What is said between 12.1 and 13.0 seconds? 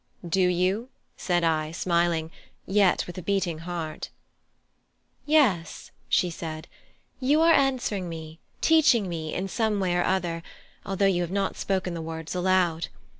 aloud.